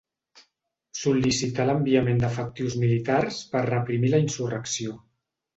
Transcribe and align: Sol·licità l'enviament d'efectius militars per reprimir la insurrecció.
Sol·licità 0.99 1.67
l'enviament 1.69 2.23
d'efectius 2.25 2.79
militars 2.85 3.41
per 3.55 3.65
reprimir 3.71 4.15
la 4.15 4.27
insurrecció. 4.29 4.99